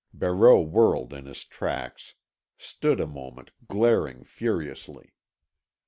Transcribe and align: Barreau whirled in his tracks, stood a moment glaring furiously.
Barreau 0.15 0.61
whirled 0.61 1.13
in 1.13 1.27
his 1.27 1.45
tracks, 1.45 2.15
stood 2.57 2.99
a 2.99 3.05
moment 3.05 3.51
glaring 3.67 4.23
furiously. 4.23 5.13